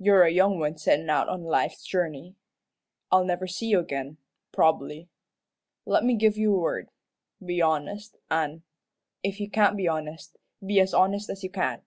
[0.00, 2.34] You're a young one settin' out on life's journey.
[3.12, 4.18] I'll never see you agin,
[4.50, 5.06] prob'bly.
[5.86, 6.90] Let me give you a word
[7.44, 8.64] be honest, an'
[9.22, 10.36] if you can't be honest,
[10.66, 11.82] be as honest as you can.